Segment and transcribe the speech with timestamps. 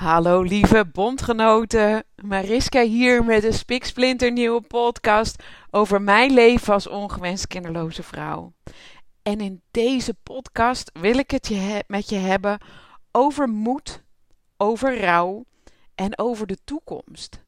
[0.00, 8.02] Hallo lieve bondgenoten, Mariska hier met een spiksplinternieuwe podcast over mijn leven als ongewenst kinderloze
[8.02, 8.52] vrouw.
[9.22, 11.50] En in deze podcast wil ik het
[11.86, 12.58] met je hebben
[13.12, 14.02] over moed,
[14.56, 15.44] over rouw
[15.94, 17.44] en over de toekomst.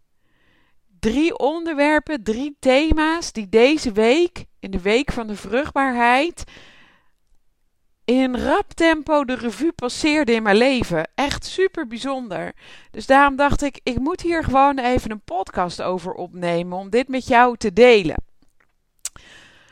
[0.98, 6.44] Drie onderwerpen, drie thema's die deze week, in de week van de vruchtbaarheid,
[8.04, 11.08] in rap tempo de revue passeerde in mijn leven.
[11.14, 12.52] Echt super bijzonder.
[12.90, 17.08] Dus daarom dacht ik, ik moet hier gewoon even een podcast over opnemen om dit
[17.08, 18.16] met jou te delen.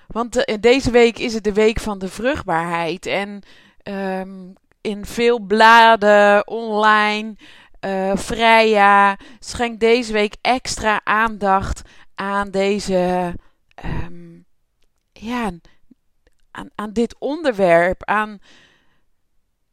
[0.07, 3.07] Want uh, deze week is het de week van de vruchtbaarheid.
[3.07, 3.43] En
[3.83, 7.37] um, in veel bladen, online,
[7.81, 11.83] uh, Freya, schenkt deze week extra aandacht
[12.15, 13.35] aan deze
[13.85, 14.45] um,
[15.13, 15.51] ja,
[16.51, 18.39] aan, aan dit onderwerp, aan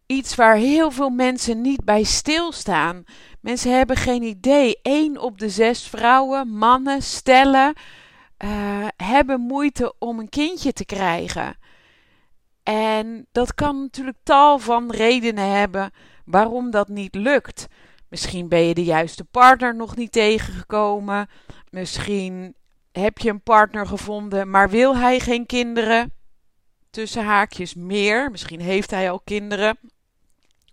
[0.05, 3.03] iets waar heel veel mensen niet bij stilstaan.
[3.41, 4.79] Mensen hebben geen idee.
[4.81, 7.73] Eén op de zes vrouwen, mannen, stellen
[8.43, 11.57] uh, hebben moeite om een kindje te krijgen.
[12.63, 15.91] En dat kan natuurlijk tal van redenen hebben
[16.25, 17.67] waarom dat niet lukt.
[18.09, 21.29] Misschien ben je de juiste partner nog niet tegengekomen.
[21.69, 22.55] Misschien
[22.91, 26.16] heb je een partner gevonden, maar wil hij geen kinderen
[26.89, 28.31] tussen haakjes meer.
[28.31, 29.77] Misschien heeft hij al kinderen.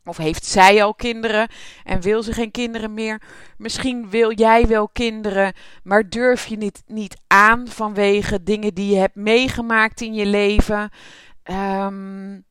[0.05, 1.49] Of heeft zij al kinderen
[1.85, 3.23] en wil ze geen kinderen meer?
[3.57, 9.01] Misschien wil jij wel kinderen, maar durf je niet, niet aan vanwege dingen die je
[9.01, 10.91] hebt meegemaakt in je leven.
[11.51, 12.45] Um,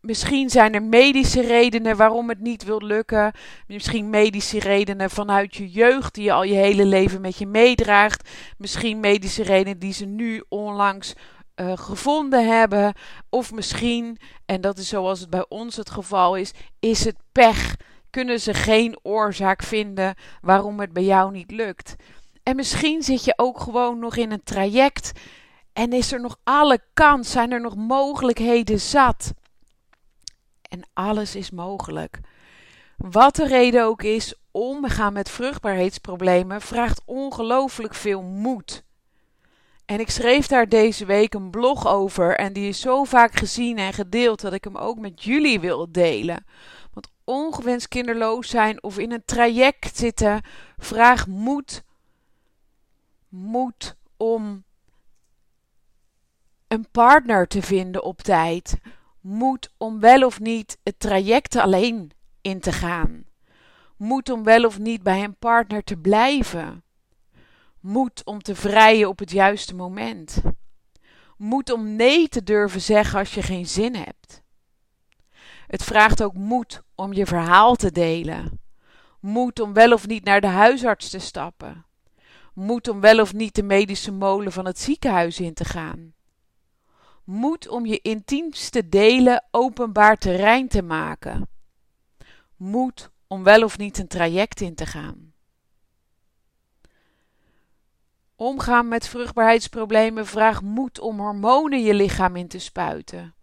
[0.00, 3.32] misschien zijn er medische redenen waarom het niet wil lukken.
[3.66, 8.28] Misschien medische redenen vanuit je jeugd die je al je hele leven met je meedraagt.
[8.58, 11.14] Misschien medische redenen die ze nu onlangs
[11.60, 12.94] uh, gevonden hebben.
[13.28, 17.76] Of misschien, en dat is zoals het bij ons het geval is, is het pech.
[18.10, 21.94] Kunnen ze geen oorzaak vinden waarom het bij jou niet lukt.
[22.42, 25.12] En misschien zit je ook gewoon nog in een traject
[25.72, 29.32] en is er nog alle kans, zijn er nog mogelijkheden zat.
[30.62, 32.20] En alles is mogelijk.
[32.96, 38.84] Wat de reden ook is, omgaan met vruchtbaarheidsproblemen vraagt ongelooflijk veel moed.
[39.88, 43.78] En ik schreef daar deze week een blog over en die is zo vaak gezien
[43.78, 46.46] en gedeeld dat ik hem ook met jullie wil delen.
[46.92, 50.42] Want ongewenst kinderloos zijn of in een traject zitten
[50.76, 51.84] vraagt moed.
[53.28, 54.64] Moed om
[56.68, 58.78] een partner te vinden op tijd.
[59.20, 62.10] Moed om wel of niet het traject alleen
[62.40, 63.24] in te gaan.
[63.96, 66.82] Moed om wel of niet bij een partner te blijven.
[67.80, 70.42] Moed om te vrijen op het juiste moment.
[71.36, 74.42] Moed om nee te durven zeggen als je geen zin hebt.
[75.66, 78.60] Het vraagt ook moed om je verhaal te delen.
[79.20, 81.86] Moed om wel of niet naar de huisarts te stappen.
[82.54, 86.14] Moed om wel of niet de medische molen van het ziekenhuis in te gaan.
[87.24, 91.48] Moed om je intiemste delen openbaar terrein te maken.
[92.56, 95.32] Moed om wel of niet een traject in te gaan.
[98.40, 103.34] Omgaan met vruchtbaarheidsproblemen vraagt moed om hormonen je lichaam in te spuiten.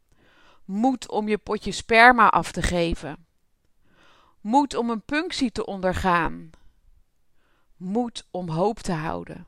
[0.65, 3.25] Moed om je potje sperma af te geven.
[4.41, 6.49] Moed om een punctie te ondergaan.
[7.77, 9.47] Moed om hoop te houden.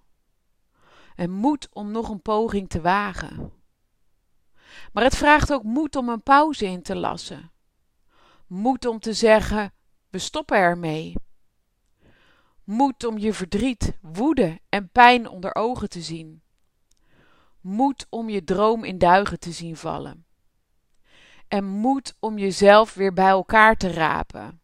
[1.16, 3.52] En moed om nog een poging te wagen.
[4.94, 7.52] Maar het vraagt ook moed om een pauze in te lassen.
[8.48, 9.74] Moed om te zeggen:
[10.10, 11.14] we stoppen ermee.
[12.68, 16.42] Moed om je verdriet, woede en pijn onder ogen te zien.
[17.62, 20.26] Moed om je droom in duigen te zien vallen.
[21.48, 24.62] En moed om jezelf weer bij elkaar te rapen.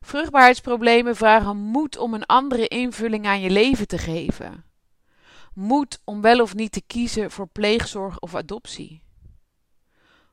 [0.00, 4.64] Vruchtbaarheidsproblemen vragen moed om een andere invulling aan je leven te geven.
[5.54, 9.02] Moed om wel of niet te kiezen voor pleegzorg of adoptie.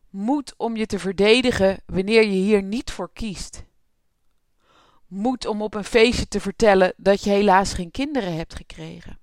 [0.09, 3.66] Moed om je te verdedigen wanneer je hier niet voor kiest
[5.07, 9.19] moed om op een feestje te vertellen dat je helaas geen kinderen hebt gekregen.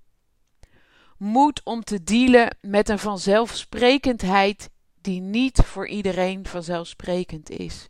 [1.18, 4.70] Moed om te dealen met een vanzelfsprekendheid
[5.00, 7.88] die niet voor iedereen vanzelfsprekend is.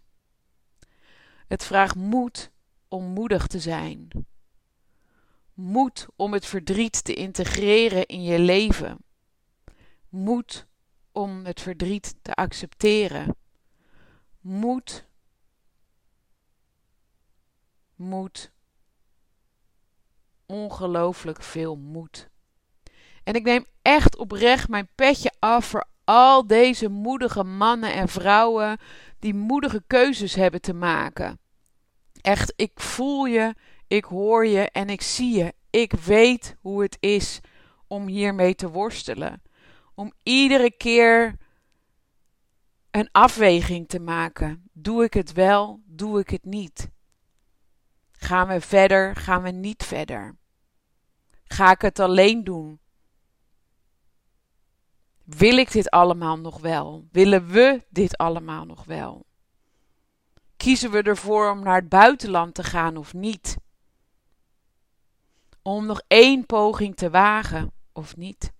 [1.46, 2.50] Het vraagt moed
[2.88, 4.08] om moedig te zijn.
[5.55, 8.99] Moed om het verdriet te integreren in je leven.
[10.08, 10.67] Moed
[11.12, 13.37] om het verdriet te accepteren.
[14.40, 15.06] Moed
[18.04, 18.52] moed.
[20.46, 22.28] Ongelooflijk veel moed.
[23.24, 28.78] En ik neem echt oprecht mijn petje af voor al deze moedige mannen en vrouwen
[29.18, 31.38] die moedige keuzes hebben te maken.
[32.20, 33.54] Echt, ik voel je,
[33.86, 35.54] ik hoor je en ik zie je.
[35.70, 37.40] Ik weet hoe het is
[37.86, 39.42] om hiermee te worstelen.
[39.94, 41.36] Om iedere keer
[42.90, 44.68] een afweging te maken.
[44.72, 46.88] Doe ik het wel, doe ik het niet?
[48.25, 50.37] Gaan we verder, gaan we niet verder?
[51.44, 52.81] Ga ik het alleen doen?
[55.25, 57.09] Wil ik dit allemaal nog wel?
[57.12, 59.26] Willen we dit allemaal nog wel?
[60.56, 63.56] Kiezen we ervoor om naar het buitenland te gaan of niet?
[65.62, 68.53] Om nog één poging te wagen of niet?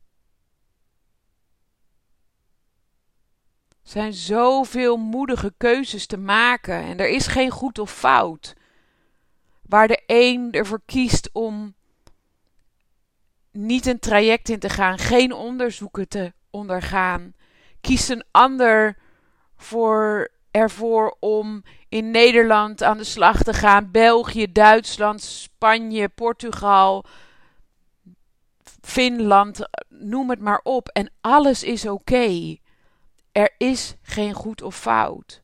[3.69, 8.55] Er zijn zoveel moedige keuzes te maken en er is geen goed of fout.
[9.69, 11.75] Waar de een ervoor kiest om
[13.53, 17.35] niet een traject in te gaan, geen onderzoeken te ondergaan,
[17.81, 18.97] kiest een ander
[19.57, 27.05] voor, ervoor om in Nederland aan de slag te gaan, België, Duitsland, Spanje, Portugal,
[28.81, 30.89] Finland, noem het maar op.
[30.89, 32.57] En alles is oké.
[33.33, 35.44] Er is geen goed of fout.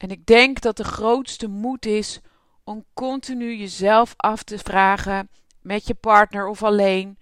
[0.00, 2.20] En ik denk dat de grootste moed is
[2.64, 5.30] om continu jezelf af te vragen,
[5.60, 7.18] met je partner of alleen,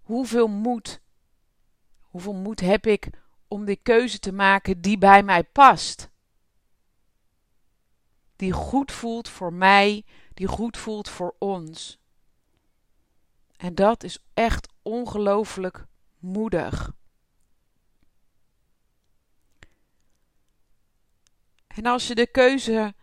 [0.00, 1.00] hoeveel moed,
[2.00, 3.10] hoeveel moed heb ik
[3.48, 6.10] om die keuze te maken die bij mij past?
[8.36, 11.98] Die goed voelt voor mij, die goed voelt voor ons.
[13.56, 15.86] En dat is echt ongelooflijk
[16.18, 16.92] moedig.
[21.74, 22.94] En als je de keuze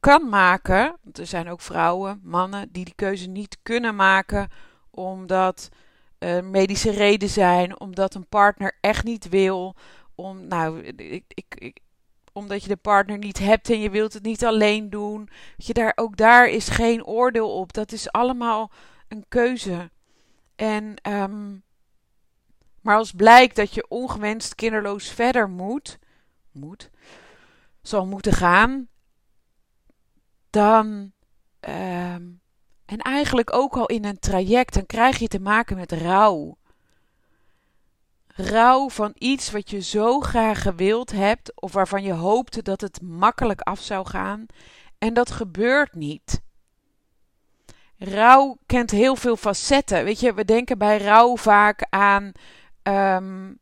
[0.00, 4.48] kan maken, want er zijn ook vrouwen, mannen die die keuze niet kunnen maken
[4.90, 5.68] omdat
[6.18, 9.76] uh, medische reden zijn, omdat een partner echt niet wil,
[10.14, 11.80] om, nou, ik, ik,
[12.32, 15.28] omdat je de partner niet hebt en je wilt het niet alleen doen.
[15.56, 17.72] Je, daar, ook daar is geen oordeel op.
[17.72, 18.70] Dat is allemaal
[19.08, 19.90] een keuze.
[20.56, 21.62] En, um,
[22.80, 25.98] maar als blijkt dat je ongewenst kinderloos verder moet,
[26.52, 26.90] moet,
[27.82, 28.88] zal moeten gaan,
[30.50, 31.12] dan.
[31.60, 32.40] Um,
[32.84, 36.58] en eigenlijk ook al in een traject, dan krijg je te maken met rouw.
[38.26, 43.02] Rouw van iets wat je zo graag gewild hebt, of waarvan je hoopte dat het
[43.02, 44.46] makkelijk af zou gaan,
[44.98, 46.42] en dat gebeurt niet.
[47.98, 50.04] Rouw kent heel veel facetten.
[50.04, 52.32] Weet je, we denken bij rouw vaak aan
[52.82, 53.58] um,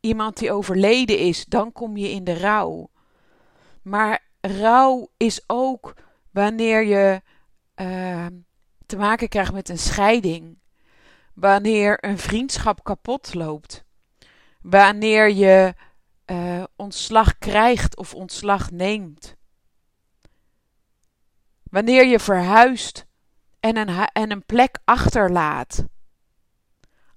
[0.00, 1.44] iemand die overleden is.
[1.44, 2.90] Dan kom je in de rouw.
[3.82, 5.94] Maar rouw is ook
[6.30, 7.22] wanneer je
[7.76, 8.26] uh,
[8.86, 10.58] te maken krijgt met een scheiding.
[11.34, 13.84] Wanneer een vriendschap kapot loopt.
[14.60, 15.74] Wanneer je
[16.26, 19.36] uh, ontslag krijgt of ontslag neemt.
[21.62, 23.06] Wanneer je verhuist
[23.60, 25.84] en een, en een plek achterlaat.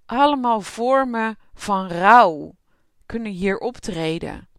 [0.06, 2.56] Allemaal vormen van rouw
[3.06, 4.50] kunnen hier optreden.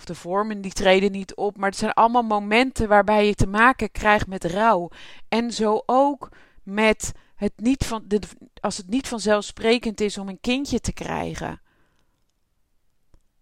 [0.00, 3.46] Of de vormen die treden niet op, maar het zijn allemaal momenten waarbij je te
[3.46, 4.90] maken krijgt met rouw.
[5.28, 6.28] En zo ook
[6.62, 8.20] met het niet van, de,
[8.60, 11.60] als het niet vanzelfsprekend is om een kindje te krijgen.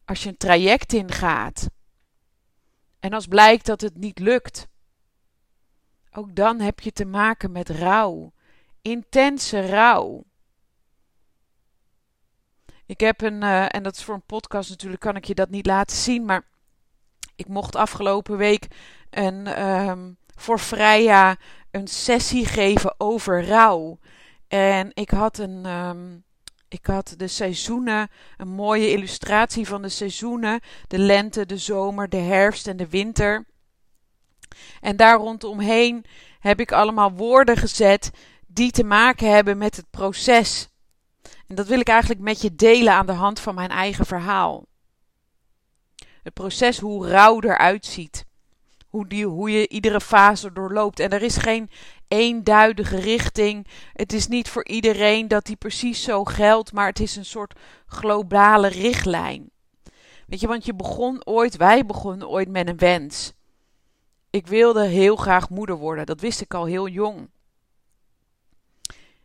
[0.04, 1.68] Als je een traject ingaat
[3.00, 4.68] en als blijkt dat het niet lukt.
[6.12, 8.32] Ook dan heb je te maken met rouw.
[8.82, 10.24] Intense rouw.
[12.88, 15.50] Ik heb een, uh, en dat is voor een podcast natuurlijk, kan ik je dat
[15.50, 16.24] niet laten zien.
[16.24, 16.42] Maar
[17.36, 18.66] ik mocht afgelopen week
[19.10, 21.36] een, um, voor Freya
[21.70, 23.98] een sessie geven over rouw.
[24.48, 25.66] En ik had een.
[25.66, 26.24] Um,
[26.68, 32.16] ik had de seizoenen, een mooie illustratie van de seizoenen: de lente, de zomer, de
[32.16, 33.46] herfst en de winter.
[34.80, 36.04] En daar rondomheen
[36.40, 38.10] heb ik allemaal woorden gezet
[38.46, 40.68] die te maken hebben met het proces.
[41.48, 44.66] En dat wil ik eigenlijk met je delen aan de hand van mijn eigen verhaal.
[46.22, 48.26] Het proces hoe rouw eruit ziet.
[48.88, 51.00] Hoe, die, hoe je iedere fase doorloopt.
[51.00, 51.70] En er is geen
[52.08, 53.66] eenduidige richting.
[53.92, 57.54] Het is niet voor iedereen dat die precies zo geldt, maar het is een soort
[57.86, 59.50] globale richtlijn.
[60.26, 63.32] Weet je, want je begon ooit, wij begonnen ooit met een wens.
[64.30, 66.06] Ik wilde heel graag moeder worden.
[66.06, 67.28] Dat wist ik al heel jong.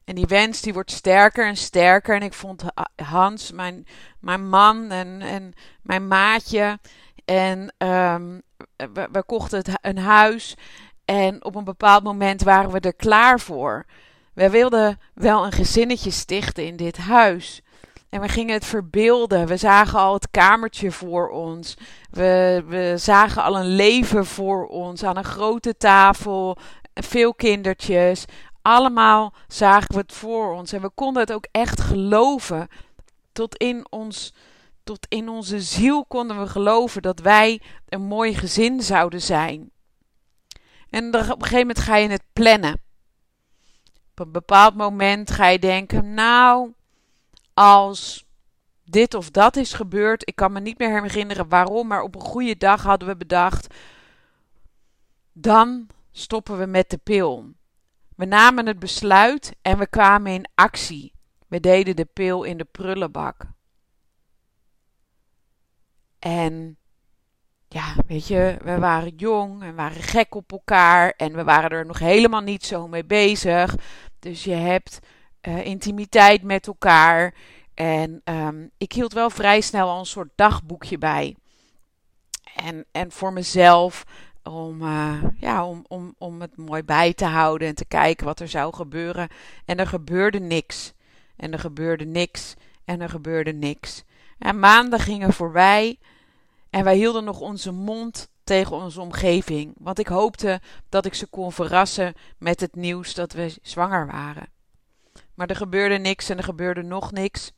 [0.05, 2.15] En die wens die wordt sterker en sterker.
[2.15, 2.63] En ik vond
[2.95, 3.88] Hans, mijn,
[4.19, 6.79] mijn man en, en mijn maatje.
[7.25, 10.55] En we, we, kochten het, een huis.
[11.05, 13.86] En op een bepaald moment waren we er klaar voor.
[14.33, 17.62] We wilden wel een gezinnetje stichten in dit huis.
[18.10, 19.48] En we gingen het verbeelden.
[19.48, 21.77] We zagen al het kamertje voor ons.
[22.10, 26.57] We, we zagen al een leven voor ons aan een grote tafel.
[26.93, 28.25] Veel kindertjes.
[28.63, 30.72] Allemaal zagen we het voor ons.
[30.72, 32.67] En we konden het ook echt geloven.
[33.32, 34.34] Tot in, ons,
[34.84, 39.72] tot in onze ziel konden we geloven dat wij een mooi gezin zouden zijn.
[40.89, 42.82] En op een gegeven moment ga je het plannen.
[44.12, 46.74] Op een bepaald moment ga je denken: Nou,
[47.53, 48.25] als
[48.86, 52.22] dit of dat is gebeurd, ik kan me niet meer herinneren waarom, maar op een
[52.22, 53.74] goede dag hadden we bedacht:
[55.32, 57.53] dan stoppen we met de pil.
[58.15, 61.13] We namen het besluit en we kwamen in actie.
[61.48, 63.46] We deden de pil in de prullenbak.
[66.20, 66.77] En
[67.67, 71.86] ja, weet je, we waren jong en waren gek op elkaar en we waren er
[71.86, 73.75] nog helemaal niet zo mee bezig.
[74.20, 75.00] Dus je hebt
[75.41, 77.34] uh, intimiteit met elkaar.
[77.74, 81.36] En um, ik hield wel vrij snel al een soort dagboekje bij.
[82.55, 84.03] En, en voor mezelf,
[84.43, 88.39] om, uh, ja, om, om, om het mooi bij te houden en te kijken wat
[88.39, 89.27] er zou gebeuren.
[89.65, 90.93] En er gebeurde niks.
[91.35, 92.53] En er gebeurde niks.
[92.85, 94.03] En er gebeurde niks.
[94.39, 96.00] En maanden gingen voorbij.
[96.69, 99.73] En wij hielden nog onze mond tegen onze omgeving.
[99.77, 104.47] Want ik hoopte dat ik ze kon verrassen met het nieuws dat we zwanger waren.
[105.33, 107.51] Maar er gebeurde niks en er gebeurde nog niks.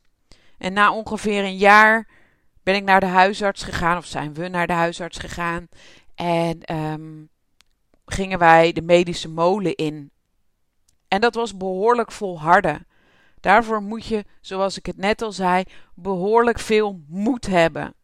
[0.58, 2.08] En na ongeveer een jaar
[2.62, 5.68] ben ik naar de huisarts gegaan, of zijn we naar de huisarts gegaan.
[6.16, 7.28] En um,
[8.06, 10.10] gingen wij de medische molen in.
[11.08, 12.86] En dat was behoorlijk volharden.
[13.40, 17.94] Daarvoor moet je, zoals ik het net al zei, behoorlijk veel moed hebben.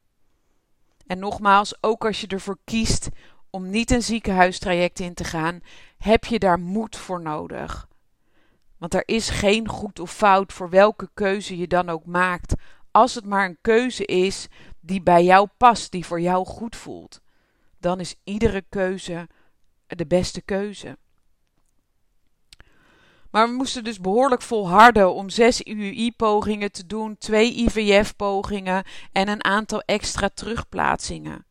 [1.07, 3.09] En nogmaals, ook als je ervoor kiest
[3.51, 5.61] om niet een ziekenhuistraject in te gaan,
[5.99, 7.89] heb je daar moed voor nodig.
[8.79, 12.55] Want er is geen goed of fout voor welke keuze je dan ook maakt,
[12.91, 14.49] als het maar een keuze is
[14.81, 17.21] die bij jou past, die voor jou goed voelt.
[17.83, 19.29] Dan is iedere keuze
[19.87, 20.99] de beste keuze.
[23.31, 29.45] Maar we moesten dus behoorlijk volharden om zes UUI-pogingen te doen, twee IVF-pogingen en een
[29.45, 31.47] aantal extra terugplaatsingen.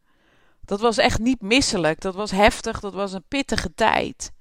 [0.61, 4.31] Dat was echt niet misselijk, dat was heftig, dat was een pittige tijd.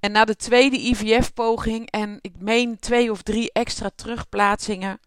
[0.00, 5.00] En na de tweede IVF-poging en ik meen twee of drie extra terugplaatsingen,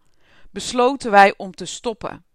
[0.50, 2.26] besloten wij om te stoppen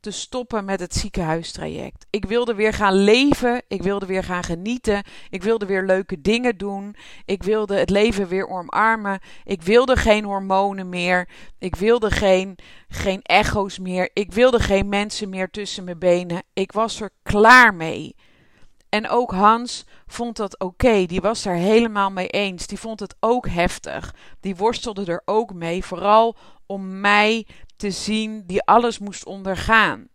[0.00, 2.06] te stoppen met het ziekenhuistraject.
[2.10, 6.56] Ik wilde weer gaan leven, ik wilde weer gaan genieten, ik wilde weer leuke dingen
[6.58, 11.28] doen, ik wilde het leven weer omarmen, ik wilde geen hormonen meer,
[11.58, 16.42] ik wilde geen, geen echo's meer, ik wilde geen mensen meer tussen mijn benen.
[16.52, 18.14] Ik was er klaar mee.
[18.88, 22.66] En ook Hans vond dat oké, die was daar helemaal mee eens.
[22.66, 24.14] Die vond het ook heftig.
[24.40, 27.46] Die worstelde er ook mee, vooral om mij
[27.80, 30.08] te zien die alles moest ondergaan.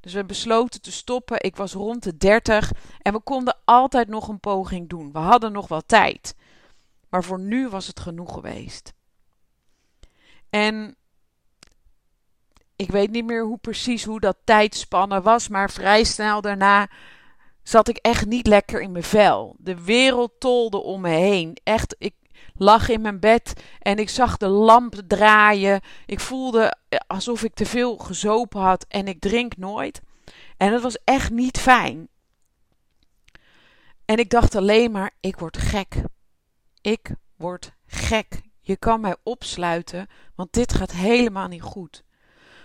[0.00, 1.42] Dus we besloten te stoppen.
[1.42, 5.12] Ik was rond de 30 en we konden altijd nog een poging doen.
[5.12, 6.34] We hadden nog wel tijd.
[7.08, 8.92] Maar voor nu was het genoeg geweest.
[10.50, 10.96] En
[12.76, 16.88] ik weet niet meer hoe precies hoe dat tijdspannen was, maar vrij snel daarna
[17.62, 19.56] zat ik echt niet lekker in mijn vel.
[19.58, 21.56] De wereld tolde om me heen.
[21.62, 22.14] Echt, ik,
[22.58, 25.80] lag in mijn bed en ik zag de lamp draaien.
[26.06, 30.00] Ik voelde alsof ik te veel gezopen had en ik drink nooit.
[30.56, 32.08] En het was echt niet fijn.
[34.04, 35.94] En ik dacht alleen maar: ik word gek.
[36.80, 38.40] Ik word gek.
[38.60, 42.04] Je kan mij opsluiten, want dit gaat helemaal niet goed.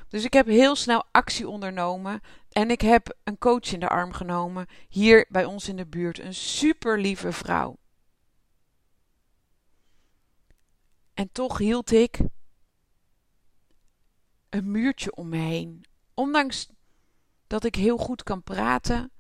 [0.08, 2.22] Dus ik heb heel snel actie ondernomen
[2.52, 6.20] en ik heb een coach in de arm genomen hier bij ons in de buurt.
[6.20, 7.78] Een super lieve vrouw.
[11.14, 12.20] En toch hield ik
[14.50, 15.86] een muurtje om me heen.
[16.14, 16.70] Ondanks
[17.48, 19.12] dat ik heel goed kan praten,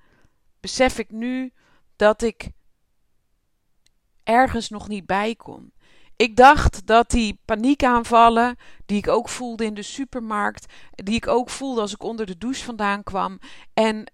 [0.59, 1.53] besef ik nu
[1.95, 2.49] dat ik
[4.23, 5.73] ergens nog niet bij kon.
[6.23, 11.49] Ik dacht dat die paniekaanvallen, die ik ook voelde in de supermarkt, die ik ook
[11.49, 13.39] voelde als ik onder de douche vandaan kwam
[13.73, 14.07] en uh,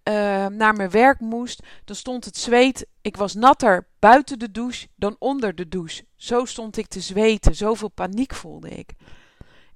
[0.46, 2.88] naar mijn werk moest, dan stond het zweet.
[3.02, 6.06] Ik was natter buiten de douche dan onder de douche.
[6.16, 8.92] Zo stond ik te zweten, zoveel paniek voelde ik.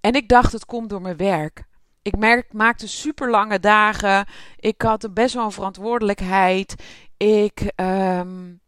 [0.02, 1.64] En ik dacht, het komt door mijn werk.
[2.02, 2.16] Ik
[2.52, 4.28] maakte super lange dagen.
[4.56, 6.76] Ik had best wel een verantwoordelijkheid.
[7.18, 7.72] Ik.
[7.76, 8.62] Um,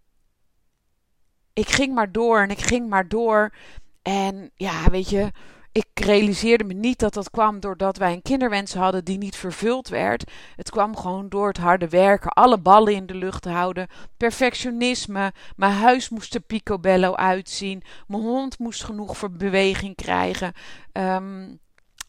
[1.55, 3.53] ik ging maar door en ik ging maar door.
[4.01, 5.31] En ja, weet je,
[5.71, 9.87] ik realiseerde me niet dat dat kwam doordat wij een kinderwens hadden die niet vervuld
[9.87, 10.31] werd.
[10.55, 15.33] Het kwam gewoon door het harde werken, alle ballen in de lucht houden, perfectionisme.
[15.55, 17.83] Mijn huis moest er picobello uitzien.
[18.07, 20.53] Mijn hond moest genoeg voor beweging krijgen.
[20.93, 21.59] Um,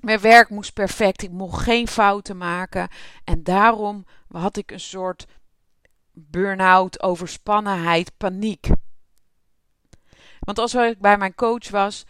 [0.00, 2.88] Mijn werk moest perfect, ik mocht geen fouten maken.
[3.24, 5.26] En daarom had ik een soort
[6.12, 8.68] burn-out, overspannenheid, paniek.
[10.46, 12.04] Want als ik bij mijn coach was,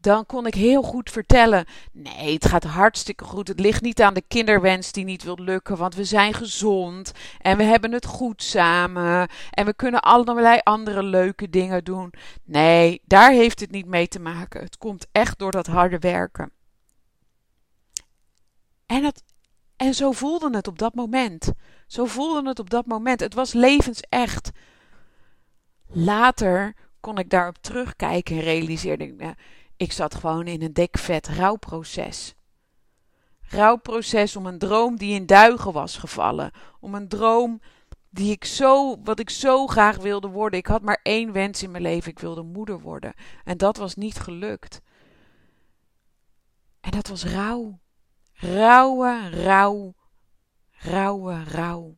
[0.00, 3.48] dan kon ik heel goed vertellen: nee, het gaat hartstikke goed.
[3.48, 7.56] Het ligt niet aan de kinderwens die niet wil lukken, want we zijn gezond en
[7.56, 12.12] we hebben het goed samen en we kunnen allerlei andere leuke dingen doen.
[12.44, 14.60] Nee, daar heeft het niet mee te maken.
[14.60, 16.52] Het komt echt door dat harde werken.
[18.86, 19.22] En, het,
[19.76, 21.52] en zo voelde het op dat moment.
[21.86, 23.20] Zo voelde het op dat moment.
[23.20, 24.50] Het was levensecht.
[25.86, 29.34] Later kon ik daarop terugkijken en realiseerde ik, nou,
[29.76, 32.34] ik zat gewoon in een dikvet rouwproces.
[33.40, 36.50] Rouwproces om een droom die in duigen was gevallen.
[36.80, 37.60] Om een droom
[38.10, 40.58] die ik zo, wat ik zo graag wilde worden.
[40.58, 42.10] Ik had maar één wens in mijn leven.
[42.10, 43.14] Ik wilde moeder worden.
[43.44, 44.80] En dat was niet gelukt.
[46.80, 47.78] En dat was rouw.
[48.32, 49.94] Rouwe, rouw.
[50.70, 51.96] Rouwe, rouw.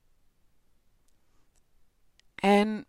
[2.34, 2.86] En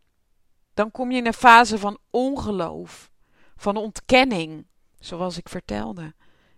[0.82, 3.12] dan kom je in een fase van ongeloof,
[3.56, 4.66] van ontkenning,
[5.00, 6.14] zoals ik vertelde.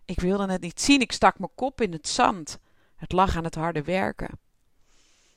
[0.06, 2.60] Ik wilde het niet zien, ik stak mijn kop in het zand.
[2.96, 4.40] Het lag aan het harde werken.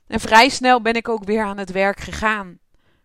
[0.07, 2.59] En vrij snel ben ik ook weer aan het werk gegaan.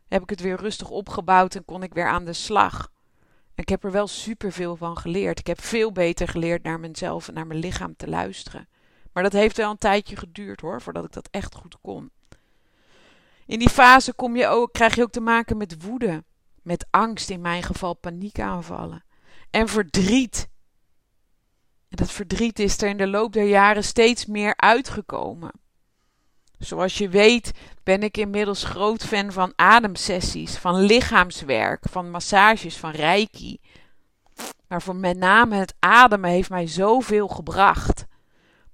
[0.07, 2.91] Heb ik het weer rustig opgebouwd en kon ik weer aan de slag.
[3.55, 5.39] ik heb er wel superveel van geleerd.
[5.39, 8.67] Ik heb veel beter geleerd naar mezelf en naar mijn lichaam te luisteren.
[9.13, 12.11] Maar dat heeft wel een tijdje geduurd hoor, voordat ik dat echt goed kon.
[13.51, 16.23] In die fase kom je ook, krijg je ook te maken met woede,
[16.61, 19.03] met angst, in mijn geval paniekaanvallen
[19.49, 20.49] en verdriet.
[21.89, 25.51] En dat verdriet is er in de loop der jaren steeds meer uitgekomen.
[26.57, 27.51] Zoals je weet
[27.83, 33.59] ben ik inmiddels groot fan van ademsessies, van lichaamswerk, van massages, van reiki.
[34.67, 38.05] Maar voor met name het ademen heeft mij zoveel gebracht.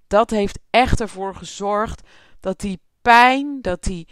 [0.08, 2.02] Dat heeft echt ervoor gezorgd
[2.40, 4.08] dat die pijn, dat die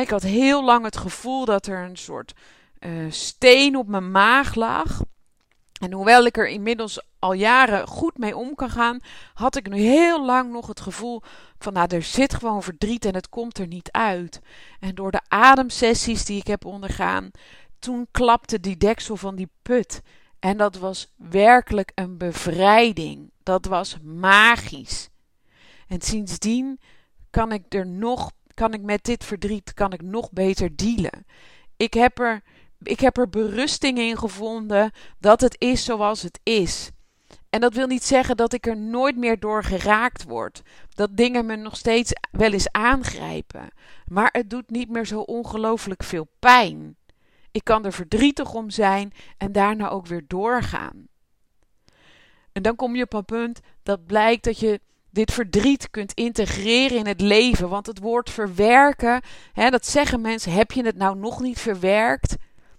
[0.00, 2.34] ik had heel lang het gevoel dat er een soort
[2.80, 5.02] uh, steen op mijn maag lag.
[5.80, 9.00] En hoewel ik er inmiddels al jaren goed mee om kan gaan,
[9.34, 11.22] had ik nu heel lang nog het gevoel
[11.58, 14.40] van, nou, er zit gewoon verdriet en het komt er niet uit.
[14.80, 17.30] En door de ademsessies die ik heb ondergaan,
[17.78, 20.02] toen klapte die deksel van die put.
[20.38, 23.30] En dat was werkelijk een bevrijding.
[23.42, 25.08] Dat was magisch.
[25.88, 26.80] En sindsdien
[27.30, 31.26] kan ik er nog kan ik met dit verdriet kan ik nog beter dealen.
[31.76, 32.42] Ik heb er,
[32.82, 36.90] ik heb er berusting in gevonden dat het is zoals het is.
[37.50, 40.62] En dat wil niet zeggen dat ik er nooit meer door geraakt word.
[40.88, 43.68] Dat dingen me nog steeds wel eens aangrijpen.
[44.06, 46.96] Maar het doet niet meer zo ongelooflijk veel pijn.
[47.50, 51.08] Ik kan er verdrietig om zijn en daarna ook weer doorgaan.
[52.52, 54.80] En dan kom je op een punt dat blijkt dat je
[55.16, 57.68] dit verdriet kunt integreren in het leven.
[57.68, 59.20] Want het woord verwerken,
[59.52, 62.36] hè, dat zeggen mensen, heb je het nou nog niet verwerkt?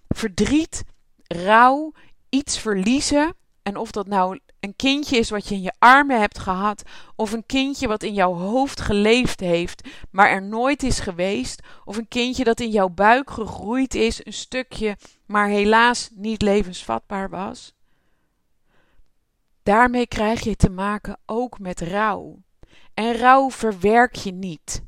[0.07, 0.83] Verdriet,
[1.27, 1.93] rouw,
[2.29, 3.35] iets verliezen.
[3.63, 6.83] En of dat nou een kindje is wat je in je armen hebt gehad,
[7.15, 11.97] of een kindje wat in jouw hoofd geleefd heeft, maar er nooit is geweest, of
[11.97, 17.76] een kindje dat in jouw buik gegroeid is, een stukje, maar helaas niet levensvatbaar was.
[19.67, 22.43] Daarmee krijg je te maken ook met rouw.
[22.93, 24.81] En rouw verwerk je niet.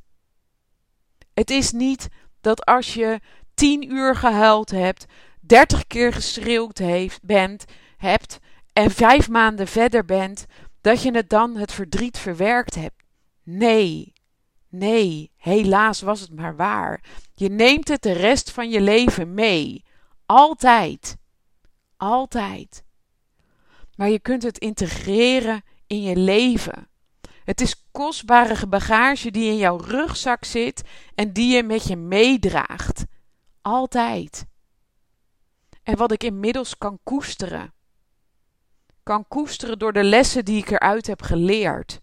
[1.33, 2.07] Het is niet
[2.41, 3.19] dat als je
[3.53, 5.05] tien uur gehuild hebt,
[5.39, 7.65] dertig keer geschreeuwd heeft, bent,
[7.97, 8.39] hebt
[8.73, 10.45] en vijf maanden verder bent,
[10.81, 13.03] dat je het dan het verdriet verwerkt hebt.
[13.43, 14.13] Nee,
[14.69, 17.03] nee, helaas was het maar waar.
[17.33, 19.83] Je neemt het de rest van je leven mee.
[20.25, 21.17] Altijd.
[21.97, 22.87] Altijd
[23.99, 26.87] maar je kunt het integreren in je leven.
[27.43, 30.83] Het is kostbare bagage die in jouw rugzak zit
[31.15, 33.05] en die je met je meedraagt.
[33.61, 34.45] Altijd.
[35.83, 37.73] En wat ik inmiddels kan koesteren.
[39.03, 41.99] Kan koesteren door de lessen die ik eruit heb geleerd.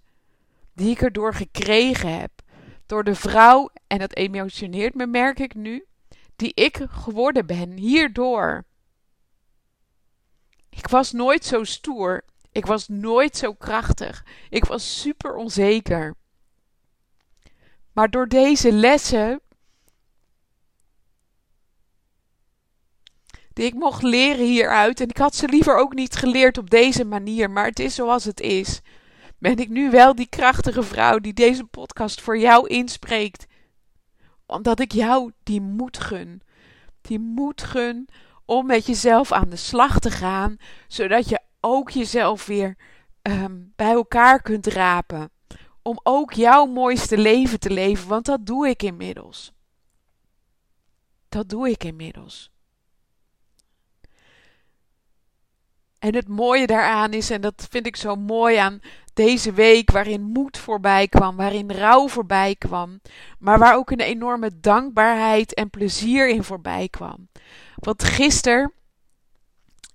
[0.75, 2.31] Die ik erdoor gekregen heb.
[2.87, 5.85] Door de vrouw, en dat emotioneert me, merk ik nu,
[6.37, 8.65] die ik geworden ben hierdoor.
[10.77, 12.25] Ik was nooit zo stoer.
[12.53, 14.25] Ik was nooit zo krachtig.
[14.51, 16.15] Ik was super onzeker.
[17.93, 19.41] Maar door deze lessen
[23.53, 27.05] die ik mocht leren hieruit, en ik had ze liever ook niet geleerd op deze
[27.05, 28.81] manier, maar het is zoals het is,
[29.39, 33.47] ben ik nu wel die krachtige vrouw die deze podcast voor jou inspreekt.
[34.47, 36.43] Omdat ik jou die moed gun.
[37.01, 38.09] Die moed gun
[38.47, 40.57] om met jezelf aan de slag te gaan,
[40.89, 42.77] zodat je ook jezelf weer
[43.23, 45.31] ehm, bij elkaar kunt rapen.
[45.83, 49.53] Om ook jouw mooiste leven te leven, want dat doe ik inmiddels.
[51.29, 52.51] Dat doe ik inmiddels.
[55.99, 58.81] En het mooie daaraan is, en dat vind ik zo mooi aan
[59.15, 63.01] deze week, waarin moed voorbij kwam, waarin rouw voorbij kwam,
[63.39, 67.29] maar waar ook een enorme dankbaarheid en plezier in voorbij kwam.
[67.77, 68.73] Want gisteren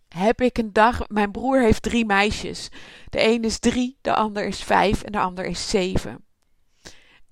[0.08, 1.08] heb ik een dag.
[1.08, 2.70] Mijn broer heeft drie meisjes.
[3.10, 6.26] De een is drie, de ander is vijf en de ander is zeven.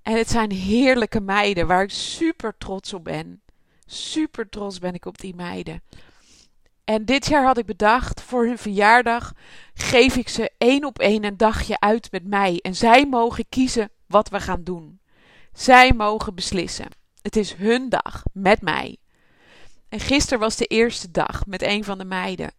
[0.01, 3.41] En het zijn heerlijke meiden waar ik super trots op ben.
[3.85, 5.81] Super trots ben ik op die meiden.
[6.83, 9.33] En dit jaar had ik bedacht, voor hun verjaardag
[9.73, 12.59] geef ik ze één op één een dagje uit met mij.
[12.61, 14.99] En zij mogen kiezen wat we gaan doen.
[15.53, 16.87] Zij mogen beslissen.
[17.21, 18.97] Het is hun dag met mij.
[19.89, 22.51] En gisteren was de eerste dag met een van de meiden.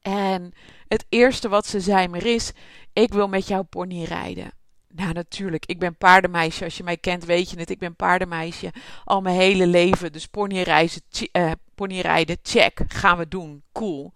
[0.00, 0.52] En
[0.88, 2.52] het eerste wat ze zei is:
[2.92, 4.50] Ik wil met jou pony rijden.
[4.88, 5.66] Nou, natuurlijk.
[5.66, 6.64] Ik ben paardenmeisje.
[6.64, 7.70] Als je mij kent, weet je het.
[7.70, 8.72] Ik ben paardenmeisje.
[9.04, 10.12] Al mijn hele leven.
[10.12, 12.80] Dus ponyrijden, uh, ponyrijden, check.
[12.88, 13.62] Gaan we doen.
[13.72, 14.12] Cool.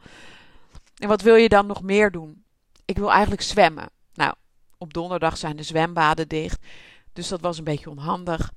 [0.97, 2.45] En wat wil je dan nog meer doen?
[2.85, 3.91] Ik wil eigenlijk zwemmen.
[4.15, 4.35] Nou,
[4.79, 6.67] op donderdag zijn de zwembaden dicht.
[7.13, 8.53] Dus dat was een beetje onhandig.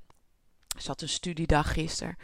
[0.76, 2.18] Er zat een studiedag gisteren.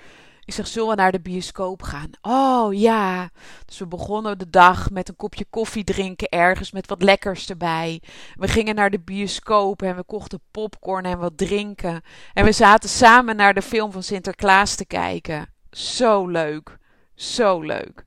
[0.49, 2.09] Ik zeg, zullen we naar de bioscoop gaan?
[2.21, 3.29] Oh ja.
[3.65, 8.01] Dus we begonnen de dag met een kopje koffie drinken ergens met wat lekkers erbij.
[8.35, 12.01] We gingen naar de bioscoop en we kochten popcorn en wat drinken.
[12.33, 15.53] En we zaten samen naar de film van Sinterklaas te kijken.
[15.71, 16.77] Zo leuk.
[17.15, 18.05] Zo leuk.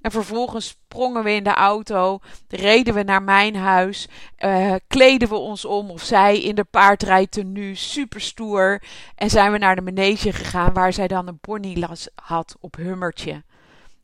[0.00, 4.08] En vervolgens sprongen we in de auto, reden we naar mijn huis,
[4.38, 8.82] uh, kleden we ons om of zij in de paardrijtenu, super stoer.
[9.14, 13.44] En zijn we naar de manege gegaan waar zij dan een pony had op hummertje.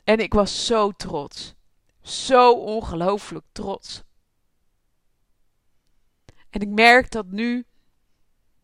[0.05, 1.55] En ik was zo trots.
[2.03, 4.03] Zo ongelooflijk trots.
[6.51, 7.65] En ik merk dat nu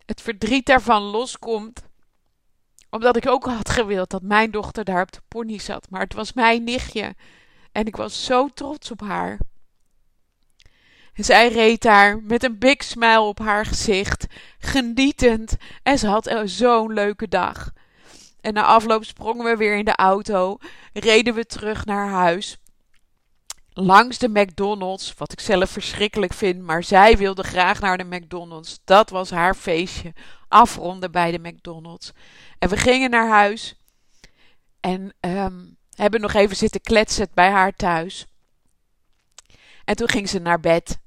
[0.06, 1.89] het verdriet daarvan loskomt
[2.90, 5.86] omdat ik ook had gewild dat mijn dochter daar op de pony zat.
[5.90, 7.14] Maar het was mijn nichtje.
[7.72, 9.38] En ik was zo trots op haar.
[11.12, 14.26] En zij reed daar met een big smile op haar gezicht,
[14.58, 15.56] genietend.
[15.82, 17.72] En ze had zo'n leuke dag.
[18.40, 20.58] En na afloop sprongen we weer in de auto,
[20.92, 22.58] reden we terug naar huis.
[23.72, 28.80] Langs de McDonald's, wat ik zelf verschrikkelijk vind, maar zij wilde graag naar de McDonald's.
[28.84, 30.12] Dat was haar feestje.
[30.50, 32.12] Afronden bij de McDonald's.
[32.58, 33.74] En we gingen naar huis.
[34.80, 38.26] En um, hebben nog even zitten kletsen bij haar thuis.
[39.84, 40.98] En toen ging ze naar bed.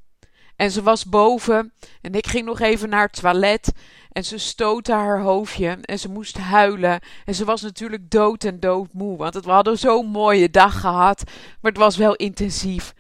[0.56, 1.74] En ze was boven.
[2.02, 3.72] En ik ging nog even naar het toilet.
[4.12, 5.78] En ze stootte haar hoofdje.
[5.82, 7.00] En ze moest huilen.
[7.26, 9.18] En ze was natuurlijk dood en doodmoe.
[9.18, 11.24] Want we hadden zo'n mooie dag gehad.
[11.62, 12.94] Maar het was wel intensief.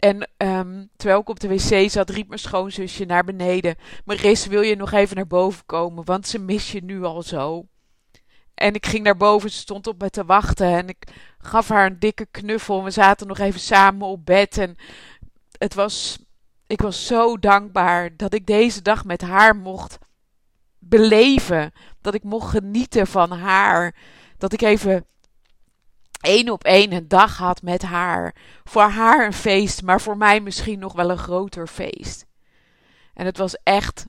[0.00, 3.76] En um, terwijl ik op de wc zat, riep mijn schoonzusje naar beneden.
[4.04, 6.04] Maris, wil je nog even naar boven komen?
[6.04, 7.66] Want ze mis je nu al zo.
[8.54, 10.66] En ik ging naar boven, ze stond op me te wachten.
[10.66, 11.06] En ik
[11.38, 12.84] gaf haar een dikke knuffel.
[12.84, 14.58] We zaten nog even samen op bed.
[14.58, 14.76] En
[15.58, 16.18] het was,
[16.66, 19.98] ik was zo dankbaar dat ik deze dag met haar mocht
[20.78, 21.72] beleven.
[22.00, 23.94] Dat ik mocht genieten van haar.
[24.38, 25.06] Dat ik even
[26.20, 28.34] één op één een dag had met haar.
[28.64, 32.26] Voor haar een feest, maar voor mij misschien nog wel een groter feest.
[33.14, 34.06] En het was echt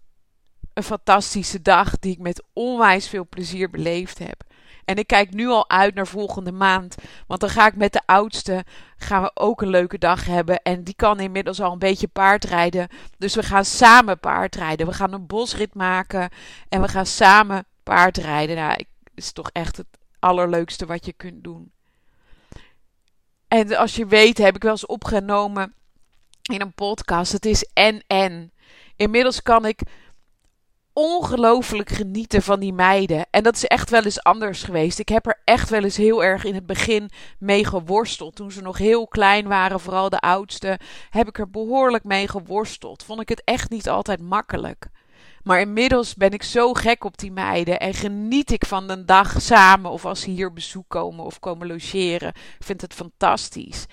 [0.74, 4.44] een fantastische dag die ik met onwijs veel plezier beleefd heb.
[4.86, 6.96] En ik kijk nu al uit naar volgende maand.
[7.28, 8.64] Want dan ga ik met de oudste
[8.98, 10.62] gaan we ook een leuke dag hebben.
[10.62, 12.88] En die kan inmiddels al een beetje paardrijden.
[13.18, 14.88] Dus we gaan samen paardrijden.
[14.88, 16.30] We gaan een bosrit maken.
[16.70, 18.56] En we gaan samen paardrijden.
[18.56, 19.88] Nou, het is toch echt het
[20.20, 21.72] allerleukste wat je kunt doen.
[23.52, 25.74] En als je weet, heb ik wel eens opgenomen
[26.42, 27.32] in een podcast.
[27.32, 28.52] Het is en en.
[28.96, 29.82] Inmiddels kan ik
[30.94, 33.28] ongelooflijk genieten van die meiden.
[33.32, 35.00] En dat is echt wel eens anders geweest.
[35.00, 37.10] Ik heb er echt wel eens heel erg in het begin
[37.40, 38.36] mee geworsteld.
[38.36, 43.04] Toen ze nog heel klein waren, vooral de oudste, heb ik er behoorlijk mee geworsteld.
[43.04, 44.90] Vond ik het echt niet altijd makkelijk.
[45.44, 49.42] Maar inmiddels ben ik zo gek op die meiden en geniet ik van een dag
[49.42, 52.28] samen of als ze hier bezoek komen of komen logeren.
[52.28, 53.86] Ik vind het fantastisch.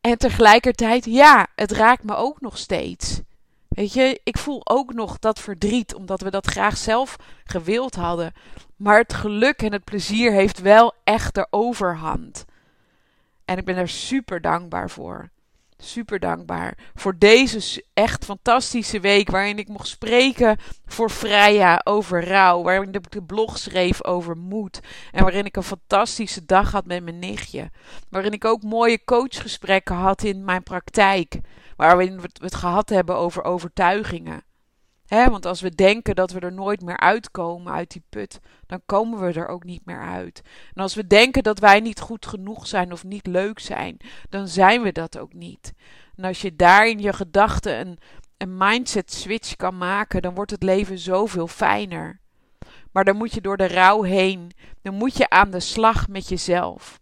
[0.00, 3.20] En tegelijkertijd, ja, het raakt me ook nog steeds.
[3.68, 8.32] Weet je, ik voel ook nog dat verdriet, omdat we dat graag zelf gewild hadden.
[8.76, 12.44] Maar het geluk en het plezier heeft wel echt de overhand.
[13.44, 15.30] En ik ben er super dankbaar voor.
[15.78, 22.62] Super dankbaar voor deze echt fantastische week waarin ik mocht spreken voor Freya over rouw,
[22.62, 24.80] waarin ik de blog schreef over moed
[25.12, 27.70] en waarin ik een fantastische dag had met mijn nichtje,
[28.08, 31.40] waarin ik ook mooie coachgesprekken had in mijn praktijk,
[31.76, 34.44] waar we het gehad hebben over overtuigingen.
[35.08, 39.20] Want als we denken dat we er nooit meer uitkomen uit die put, dan komen
[39.20, 40.42] we er ook niet meer uit.
[40.74, 43.96] En als we denken dat wij niet goed genoeg zijn of niet leuk zijn,
[44.28, 45.72] dan zijn we dat ook niet.
[46.16, 47.98] En als je daar in je gedachten een,
[48.36, 52.20] een mindset switch kan maken, dan wordt het leven zoveel fijner.
[52.92, 54.52] Maar dan moet je door de rouw heen.
[54.82, 57.00] Dan moet je aan de slag met jezelf.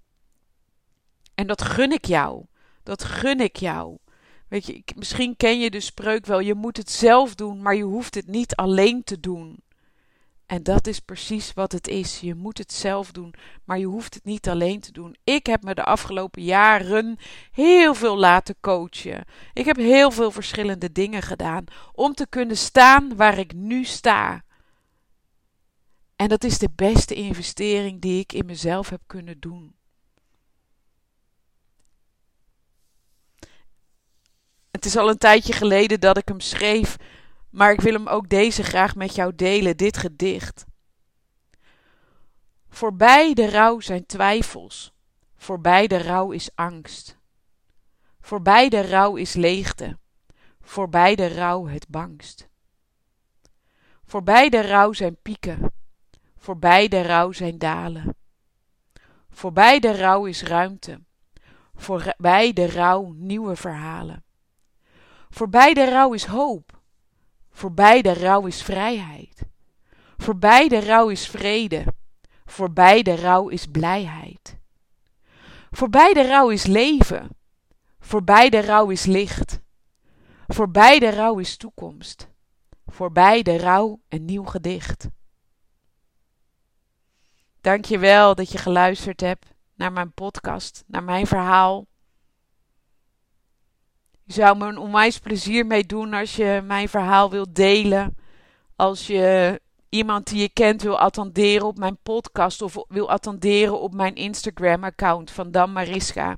[1.35, 2.45] En dat gun ik jou.
[2.83, 3.97] Dat gun ik jou.
[4.49, 7.83] Weet je, misschien ken je de spreuk wel: je moet het zelf doen, maar je
[7.83, 9.63] hoeft het niet alleen te doen.
[10.47, 12.21] En dat is precies wat het is.
[12.21, 15.17] Je moet het zelf doen, maar je hoeft het niet alleen te doen.
[15.25, 17.17] Ik heb me de afgelopen jaren
[17.51, 19.25] heel veel laten coachen.
[19.53, 24.45] Ik heb heel veel verschillende dingen gedaan om te kunnen staan waar ik nu sta.
[26.17, 29.75] En dat is de beste investering die ik in mezelf heb kunnen doen.
[34.75, 36.97] Het is al een tijdje geleden dat ik hem schreef,
[37.51, 40.65] maar ik wil hem ook deze graag met jou delen, dit gedicht.
[42.69, 44.93] Voorbij de rouw zijn twijfels,
[45.37, 47.19] voorbij de rouw is angst.
[48.21, 49.99] Voorbij de rouw is leegte,
[50.61, 52.49] voorbij de rouw het bangst.
[54.05, 55.73] Voorbij de rouw zijn pieken,
[56.37, 58.17] voorbij de rouw zijn dalen.
[59.31, 61.01] Voorbij de rouw is ruimte,
[61.75, 64.24] voorbij de rouw nieuwe verhalen.
[65.35, 66.81] Voorbij de rouw is hoop,
[67.51, 69.43] voorbij de rouw is vrijheid.
[70.17, 71.85] Voorbij de rouw is vrede,
[72.45, 74.59] voorbij de rouw is blijheid.
[75.71, 77.29] Voorbij de rouw is leven,
[77.99, 79.61] voorbij de rouw is licht.
[80.47, 82.29] Voorbij de rouw is toekomst,
[82.87, 85.09] voorbij de rouw een nieuw gedicht.
[87.61, 91.87] Dank je wel dat je geluisterd hebt naar mijn podcast, naar mijn verhaal.
[94.25, 98.17] Je zou me een onwijs plezier mee doen als je mijn verhaal wilt delen.
[98.77, 103.95] Als je iemand die je kent wil attenderen op mijn podcast of wil attenderen op
[103.95, 106.37] mijn Instagram-account van Dan Mariska.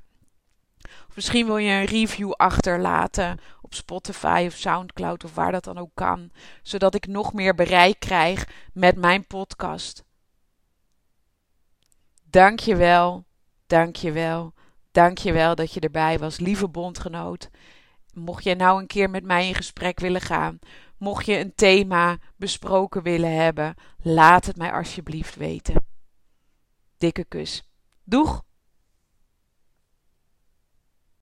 [1.15, 5.91] Misschien wil je een review achterlaten op Spotify of Soundcloud of waar dat dan ook
[5.93, 10.03] kan, zodat ik nog meer bereik krijg met mijn podcast.
[12.23, 13.25] Dank je wel,
[13.67, 14.53] dank je wel,
[14.91, 17.49] dank je wel dat je erbij was, lieve bondgenoot.
[18.19, 20.59] Mocht je nou een keer met mij in gesprek willen gaan,
[20.97, 25.85] mocht je een thema besproken willen hebben, laat het mij alsjeblieft weten.
[26.97, 27.71] Dikke kus.
[28.03, 28.45] Doeg!